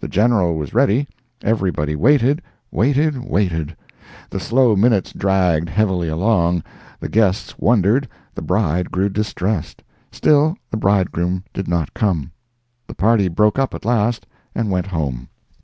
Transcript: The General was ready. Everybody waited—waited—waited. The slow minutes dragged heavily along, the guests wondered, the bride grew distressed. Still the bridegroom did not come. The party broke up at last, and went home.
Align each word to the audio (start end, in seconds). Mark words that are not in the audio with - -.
The 0.00 0.08
General 0.08 0.54
was 0.56 0.72
ready. 0.72 1.06
Everybody 1.42 1.94
waited—waited—waited. 1.94 3.76
The 4.30 4.40
slow 4.40 4.74
minutes 4.74 5.12
dragged 5.12 5.68
heavily 5.68 6.08
along, 6.08 6.62
the 7.00 7.10
guests 7.10 7.58
wondered, 7.58 8.08
the 8.34 8.40
bride 8.40 8.90
grew 8.90 9.10
distressed. 9.10 9.82
Still 10.10 10.56
the 10.70 10.78
bridegroom 10.78 11.44
did 11.52 11.68
not 11.68 11.92
come. 11.92 12.30
The 12.86 12.94
party 12.94 13.28
broke 13.28 13.58
up 13.58 13.74
at 13.74 13.84
last, 13.84 14.24
and 14.54 14.70
went 14.70 14.86
home. 14.86 15.28